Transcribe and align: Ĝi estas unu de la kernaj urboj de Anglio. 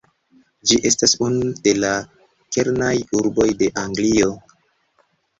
Ĝi 0.69 0.75
estas 0.89 1.11
unu 1.25 1.49
de 1.67 1.73
la 1.83 1.91
kernaj 2.57 2.93
urboj 3.19 3.47
de 3.61 3.69
Anglio. 3.83 4.31